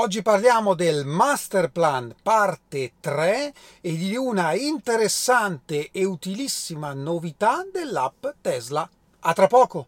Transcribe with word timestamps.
Oggi 0.00 0.22
parliamo 0.22 0.72
del 0.72 1.04
Master 1.04 1.70
Plan 1.70 2.14
parte 2.22 2.92
3 3.00 3.52
e 3.82 3.96
di 3.98 4.16
una 4.16 4.54
interessante 4.54 5.90
e 5.92 6.06
utilissima 6.06 6.94
novità 6.94 7.66
dell'app 7.70 8.26
Tesla. 8.40 8.88
A 9.20 9.32
tra 9.34 9.46
poco! 9.46 9.86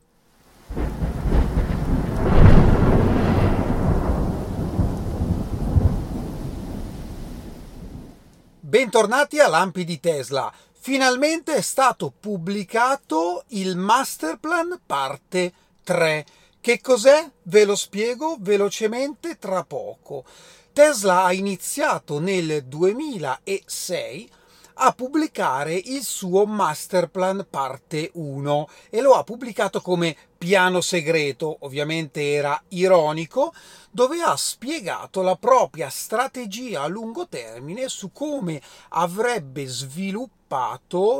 Bentornati 8.60 9.40
a 9.40 9.48
Lampi 9.48 9.84
di 9.84 9.98
Tesla. 9.98 10.52
Finalmente 10.72 11.54
è 11.54 11.62
stato 11.62 12.12
pubblicato 12.20 13.44
il 13.48 13.78
Master 13.78 14.36
Plan 14.36 14.78
parte 14.84 15.54
3 15.82 16.26
che 16.62 16.80
cos'è? 16.80 17.28
Ve 17.42 17.64
lo 17.64 17.74
spiego 17.74 18.36
velocemente 18.38 19.36
tra 19.36 19.64
poco. 19.64 20.24
Tesla 20.72 21.24
ha 21.24 21.32
iniziato 21.32 22.20
nel 22.20 22.62
2006 22.66 24.30
a 24.74 24.92
pubblicare 24.92 25.74
il 25.74 26.04
suo 26.04 26.46
master 26.46 27.08
plan 27.08 27.44
parte 27.50 28.10
1 28.14 28.68
e 28.90 29.00
lo 29.00 29.14
ha 29.14 29.24
pubblicato 29.24 29.80
come 29.80 30.16
piano 30.38 30.80
segreto, 30.80 31.56
ovviamente 31.62 32.32
era 32.32 32.62
ironico, 32.68 33.52
dove 33.90 34.22
ha 34.22 34.36
spiegato 34.36 35.20
la 35.20 35.34
propria 35.34 35.88
strategia 35.88 36.82
a 36.82 36.86
lungo 36.86 37.26
termine 37.26 37.88
su 37.88 38.12
come 38.12 38.62
avrebbe 38.90 39.66
sviluppato 39.66 40.41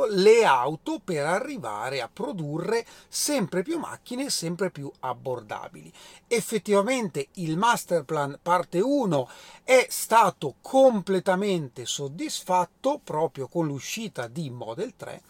le 0.09 0.43
auto 0.45 0.99
per 1.03 1.25
arrivare 1.25 2.01
a 2.01 2.09
produrre 2.11 2.85
sempre 3.07 3.63
più 3.63 3.79
macchine 3.79 4.29
sempre 4.29 4.69
più 4.69 4.91
abbordabili. 4.99 5.91
Effettivamente 6.27 7.29
il 7.33 7.57
master 7.57 8.03
plan 8.03 8.37
parte 8.41 8.79
1 8.79 9.29
è 9.63 9.87
stato 9.89 10.55
completamente 10.61 11.85
soddisfatto 11.85 12.99
proprio 13.03 13.47
con 13.47 13.65
l'uscita 13.65 14.27
di 14.27 14.51
Model 14.51 14.93
3 14.95 15.21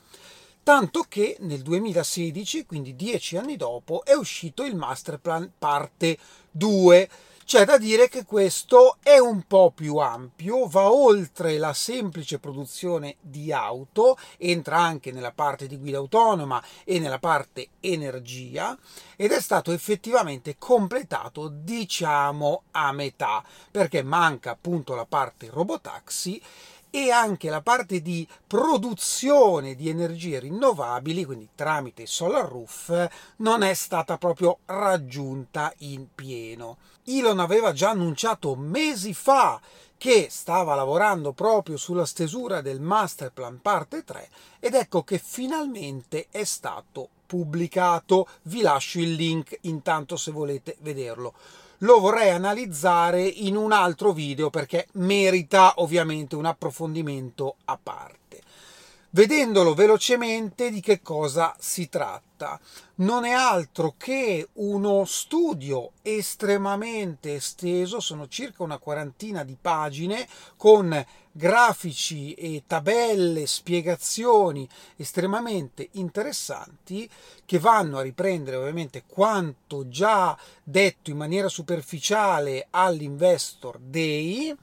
tanto 0.64 1.06
che 1.10 1.36
nel 1.42 1.62
2016, 1.62 2.66
quindi 2.66 2.96
dieci 2.96 3.36
anni 3.36 3.58
dopo, 3.58 4.06
è 4.06 4.14
uscito 4.14 4.64
il 4.64 4.78
Master 4.78 5.20
Plan 5.20 5.52
parte 5.60 6.18
2. 6.52 7.10
C'è 7.46 7.66
da 7.66 7.78
dire 7.78 8.08
che 8.08 8.24
questo 8.24 8.98
è 9.04 9.18
un 9.18 9.44
po' 9.46 9.72
più 9.76 9.98
ampio, 9.98 10.66
va 10.66 10.90
oltre 10.90 11.58
la 11.58 11.74
semplice 11.74 12.40
produzione 12.40 13.18
di 13.20 13.52
auto, 13.52 14.18
entra 14.38 14.80
anche 14.80 15.12
nella 15.12 15.34
parte 15.34 15.68
di 15.68 15.78
guida 15.78 15.98
autonoma 15.98 16.64
e 16.86 17.00
nella 17.00 17.20
parte 17.20 17.68
energia 17.82 18.78
ed 19.18 19.32
è 19.32 19.42
stato 19.42 19.74
effettivamente 19.74 20.56
completato 20.58 21.50
diciamo 21.50 22.64
a 22.72 22.94
metà, 22.94 23.44
perché 23.70 24.04
manca 24.04 24.52
appunto 24.52 24.96
la 24.96 25.06
parte 25.06 25.50
robotaxi 25.52 26.42
e 26.96 27.10
anche 27.10 27.50
la 27.50 27.62
parte 27.62 28.04
di 28.04 28.28
produzione 28.46 29.74
di 29.74 29.90
energie 29.90 30.38
rinnovabili, 30.38 31.26
quindi 31.26 31.50
tramite 31.56 32.06
solar 32.06 32.48
roof, 32.48 33.10
non 33.38 33.64
è 33.64 33.74
stata 33.74 34.20
proprio 34.20 34.60
raggiunta 34.66 35.74
in 35.80 36.06
pieno. 36.14 36.78
Elon 37.06 37.40
aveva 37.40 37.74
già 37.74 37.90
annunciato 37.90 38.56
mesi 38.56 39.16
fa 39.16 39.60
che 39.98 40.28
stava 40.30 40.76
lavorando 40.76 41.32
proprio 41.32 41.78
sulla 41.78 42.06
stesura 42.06 42.62
del 42.62 42.80
master 42.80 43.32
plan 43.32 43.60
parte 43.60 44.04
3 44.04 44.30
ed 44.60 44.76
ecco 44.76 45.02
che 45.02 45.18
finalmente 45.18 46.28
è 46.30 46.44
stato 46.44 47.10
pubblicato. 47.26 48.28
Vi 48.44 48.62
lascio 48.62 49.00
il 49.00 49.14
link 49.14 49.58
intanto 49.62 50.16
se 50.16 50.30
volete 50.30 50.76
vederlo 50.82 51.34
lo 51.84 52.00
vorrei 52.00 52.30
analizzare 52.30 53.22
in 53.22 53.56
un 53.56 53.72
altro 53.72 54.12
video 54.14 54.50
perché 54.50 54.88
merita 54.94 55.74
ovviamente 55.78 56.36
un 56.36 56.46
approfondimento 56.46 57.56
a 57.66 57.78
parte. 57.82 58.42
Vedendolo 59.10 59.76
velocemente 59.76 60.72
di 60.72 60.80
che 60.80 61.02
cosa 61.02 61.56
si 61.60 61.88
tratta. 61.88 62.60
Non 62.96 63.26
è 63.26 63.32
altro 63.32 63.94
che 63.96 64.48
uno 64.54 65.06
studio 65.06 65.92
estremamente 66.02 67.36
esteso, 67.36 68.00
sono 68.00 68.28
circa 68.28 68.64
una 68.64 68.80
quarantina 68.80 69.44
di 69.44 69.56
pagine 69.60 70.28
con 70.58 71.06
grafici 71.36 72.34
e 72.36 72.64
tabelle, 72.68 73.48
spiegazioni 73.48 74.70
estremamente 74.96 75.90
interessanti 75.94 77.10
che 77.44 77.60
vanno 77.60 77.98
a 77.98 78.04
riprendere 78.04 78.56
ovviamente 78.56 79.04
quanto 79.08 79.90
già 79.90 80.38
detto 80.64 81.10
in 81.10 81.18
maniera 81.18 81.50
superficiale 81.50 82.68
all'Investor 82.70 83.80
Day, 83.80 84.56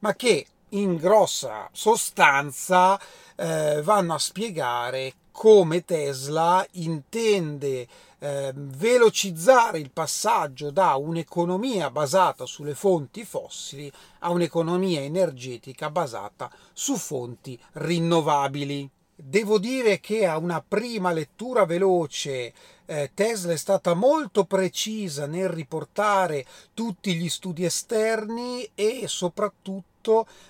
ma 0.00 0.14
che 0.14 0.46
in 0.70 0.96
grossa 0.96 1.68
sostanza 1.72 3.00
eh, 3.34 3.80
vanno 3.82 4.14
a 4.14 4.18
spiegare 4.18 5.14
come 5.30 5.84
Tesla 5.84 6.66
intende 6.72 7.86
eh, 8.18 8.52
velocizzare 8.54 9.78
il 9.78 9.90
passaggio 9.90 10.70
da 10.70 10.96
un'economia 10.96 11.90
basata 11.90 12.46
sulle 12.46 12.74
fonti 12.74 13.24
fossili 13.24 13.90
a 14.20 14.30
un'economia 14.30 15.00
energetica 15.00 15.90
basata 15.90 16.50
su 16.72 16.96
fonti 16.96 17.58
rinnovabili. 17.72 18.90
Devo 19.20 19.58
dire 19.58 19.98
che 19.98 20.26
a 20.26 20.38
una 20.38 20.64
prima 20.66 21.10
lettura 21.10 21.64
veloce 21.64 22.52
eh, 22.86 23.10
Tesla 23.14 23.52
è 23.52 23.56
stata 23.56 23.94
molto 23.94 24.44
precisa 24.44 25.26
nel 25.26 25.48
riportare 25.48 26.46
tutti 26.72 27.14
gli 27.14 27.28
studi 27.28 27.64
esterni 27.64 28.68
e 28.74 29.04
soprattutto 29.06 29.97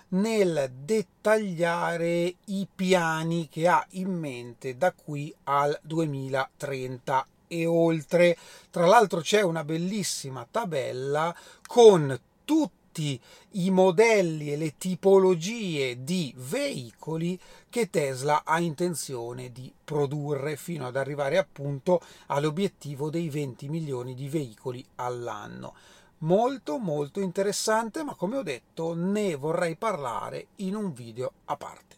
nel 0.08 0.70
dettagliare 0.84 2.34
i 2.46 2.66
piani 2.72 3.48
che 3.48 3.66
ha 3.66 3.84
in 3.90 4.12
mente 4.12 4.76
da 4.76 4.92
qui 4.92 5.34
al 5.44 5.78
2030 5.82 7.26
e 7.48 7.66
oltre. 7.66 8.36
Tra 8.70 8.86
l'altro 8.86 9.20
c'è 9.20 9.42
una 9.42 9.64
bellissima 9.64 10.46
tabella 10.48 11.34
con 11.66 12.18
tutti 12.44 13.20
i 13.52 13.70
modelli 13.70 14.52
e 14.52 14.56
le 14.56 14.76
tipologie 14.76 16.02
di 16.02 16.32
veicoli 16.36 17.38
che 17.68 17.90
Tesla 17.90 18.42
ha 18.44 18.58
intenzione 18.60 19.52
di 19.52 19.72
produrre 19.84 20.56
fino 20.56 20.86
ad 20.86 20.96
arrivare 20.96 21.38
appunto 21.38 22.00
all'obiettivo 22.26 23.10
dei 23.10 23.28
20 23.28 23.68
milioni 23.68 24.14
di 24.14 24.28
veicoli 24.28 24.84
all'anno. 24.96 25.74
Molto 26.22 26.78
molto 26.78 27.20
interessante, 27.20 28.02
ma 28.02 28.16
come 28.16 28.38
ho 28.38 28.42
detto 28.42 28.92
ne 28.92 29.36
vorrei 29.36 29.76
parlare 29.76 30.48
in 30.56 30.74
un 30.74 30.92
video 30.92 31.32
a 31.44 31.56
parte. 31.56 31.96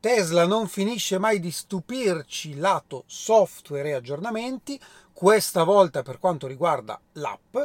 Tesla 0.00 0.46
non 0.46 0.68
finisce 0.68 1.18
mai 1.18 1.38
di 1.38 1.50
stupirci 1.50 2.56
lato 2.56 3.04
software 3.06 3.90
e 3.90 3.92
aggiornamenti, 3.92 4.80
questa 5.12 5.64
volta 5.64 6.02
per 6.02 6.18
quanto 6.18 6.46
riguarda 6.46 6.98
l'app, 7.12 7.58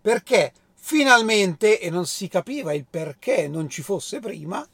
perché 0.00 0.52
finalmente, 0.74 1.80
e 1.80 1.90
non 1.90 2.06
si 2.06 2.28
capiva 2.28 2.72
il 2.72 2.86
perché 2.88 3.48
non 3.48 3.68
ci 3.68 3.82
fosse 3.82 4.20
prima, 4.20 4.64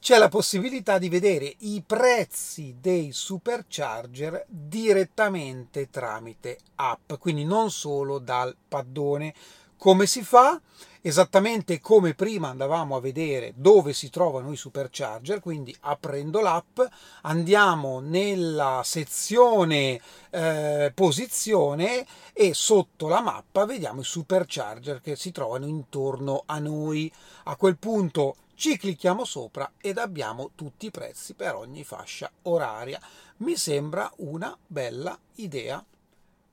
c'è 0.00 0.18
la 0.18 0.28
possibilità 0.28 0.98
di 0.98 1.08
vedere 1.08 1.54
i 1.58 1.84
prezzi 1.86 2.76
dei 2.80 3.12
supercharger 3.12 4.44
direttamente 4.48 5.88
tramite 5.88 6.58
app, 6.74 7.12
quindi 7.20 7.44
non 7.44 7.70
solo 7.70 8.18
dal 8.18 8.56
paddone. 8.68 9.32
Come 9.78 10.06
si 10.06 10.22
fa? 10.22 10.58
Esattamente 11.02 11.80
come 11.80 12.14
prima 12.14 12.48
andavamo 12.48 12.96
a 12.96 13.00
vedere 13.00 13.52
dove 13.54 13.92
si 13.92 14.10
trovano 14.10 14.50
i 14.50 14.56
supercharger, 14.56 15.38
quindi 15.38 15.76
aprendo 15.80 16.40
l'app 16.40 16.80
andiamo 17.22 18.00
nella 18.00 18.80
sezione 18.82 20.00
eh, 20.30 20.90
posizione 20.92 22.04
e 22.32 22.54
sotto 22.54 23.06
la 23.06 23.20
mappa 23.20 23.66
vediamo 23.66 24.00
i 24.00 24.04
supercharger 24.04 25.00
che 25.00 25.14
si 25.14 25.30
trovano 25.30 25.66
intorno 25.66 26.42
a 26.46 26.58
noi. 26.58 27.12
A 27.44 27.54
quel 27.54 27.76
punto 27.76 28.36
ci 28.54 28.78
clicchiamo 28.78 29.24
sopra 29.24 29.70
ed 29.78 29.98
abbiamo 29.98 30.52
tutti 30.54 30.86
i 30.86 30.90
prezzi 30.90 31.34
per 31.34 31.54
ogni 31.54 31.84
fascia 31.84 32.30
oraria. 32.42 32.98
Mi 33.38 33.56
sembra 33.56 34.10
una 34.16 34.56
bella 34.66 35.16
idea. 35.34 35.84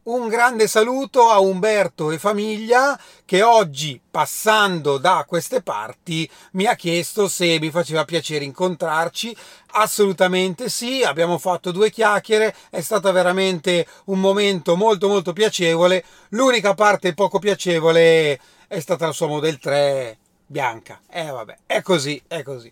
Un 0.03 0.27
grande 0.27 0.67
saluto 0.67 1.29
a 1.29 1.39
Umberto 1.39 2.11
e 2.11 2.17
famiglia 2.17 2.99
che 3.23 3.41
oggi, 3.41 4.01
passando 4.11 4.97
da 4.97 5.23
queste 5.25 5.61
parti, 5.61 6.29
mi 6.51 6.65
ha 6.65 6.75
chiesto 6.75 7.29
se 7.29 7.57
mi 7.57 7.71
faceva 7.71 8.03
piacere 8.03 8.43
incontrarci. 8.43 9.33
Assolutamente 9.75 10.67
sì, 10.67 11.03
abbiamo 11.03 11.37
fatto 11.37 11.71
due 11.71 11.89
chiacchiere, 11.89 12.53
è 12.69 12.81
stato 12.81 13.09
veramente 13.13 13.87
un 14.07 14.19
momento 14.19 14.75
molto 14.75 15.07
molto 15.07 15.31
piacevole. 15.31 16.03
L'unica 16.31 16.73
parte 16.73 17.13
poco 17.13 17.39
piacevole 17.39 18.37
è 18.67 18.79
stata 18.81 19.05
la 19.05 19.13
sua 19.13 19.27
Model 19.27 19.57
3 19.57 20.17
bianca. 20.45 20.99
Eh 21.09 21.29
vabbè, 21.29 21.59
è 21.65 21.81
così, 21.81 22.21
è 22.27 22.43
così. 22.43 22.69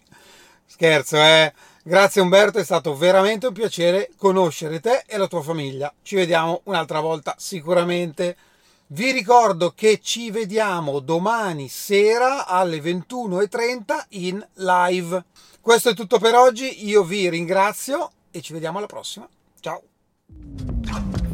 Scherzo, 0.71 1.17
eh. 1.17 1.53
Grazie 1.83 2.21
Umberto, 2.21 2.57
è 2.57 2.63
stato 2.63 2.95
veramente 2.95 3.47
un 3.47 3.53
piacere 3.53 4.09
conoscere 4.15 4.79
te 4.79 5.03
e 5.05 5.17
la 5.17 5.27
tua 5.27 5.41
famiglia. 5.41 5.93
Ci 6.01 6.15
vediamo 6.15 6.61
un'altra 6.63 7.01
volta 7.01 7.35
sicuramente. 7.37 8.37
Vi 8.87 9.11
ricordo 9.11 9.73
che 9.75 9.99
ci 10.01 10.31
vediamo 10.31 10.99
domani 10.99 11.67
sera 11.67 12.47
alle 12.47 12.77
21.30 12.77 14.05
in 14.11 14.47
live. 14.53 15.25
Questo 15.59 15.89
è 15.89 15.93
tutto 15.93 16.19
per 16.19 16.35
oggi, 16.35 16.87
io 16.87 17.03
vi 17.03 17.29
ringrazio 17.29 18.09
e 18.31 18.41
ci 18.41 18.53
vediamo 18.53 18.77
alla 18.77 18.87
prossima. 18.87 19.27
Ciao! 19.59 21.30